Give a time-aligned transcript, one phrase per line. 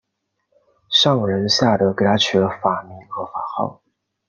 [0.89, 3.83] 上仁下德给他取了法名和法号。